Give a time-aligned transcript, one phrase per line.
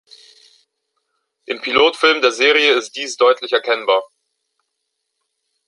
[1.45, 4.01] Im Pilotfilm der Serie ist dies deutlich erkennbar.